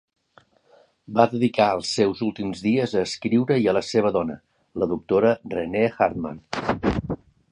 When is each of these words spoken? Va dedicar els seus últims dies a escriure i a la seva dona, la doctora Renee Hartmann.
Va 1.17 1.25
dedicar 1.33 1.67
els 1.79 1.91
seus 1.97 2.23
últims 2.27 2.63
dies 2.69 2.95
a 2.95 3.03
escriure 3.09 3.59
i 3.65 3.69
a 3.73 3.77
la 3.79 3.85
seva 3.91 4.13
dona, 4.17 4.39
la 4.85 4.89
doctora 4.97 5.37
Renee 5.55 5.91
Hartmann. 5.91 6.43